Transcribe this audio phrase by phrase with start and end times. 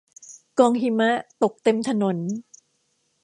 [0.59, 1.11] กองหิมะ
[1.43, 2.17] ตกเต็มถนน